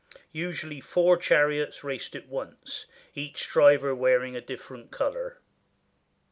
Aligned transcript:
Usually 0.33 0.81
four 0.81 1.15
chariots 1.15 1.83
raced 1.83 2.15
at 2.15 2.27
once, 2.27 2.87
each 3.13 3.47
driver 3.51 3.93
wearing 3.93 4.35
a 4.35 4.41
different 4.41 4.89
color. 4.89 5.39